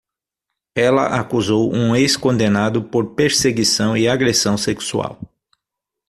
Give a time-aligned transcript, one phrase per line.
[0.75, 5.19] Ela acusou um ex-condenado por perseguição e agressão sexual.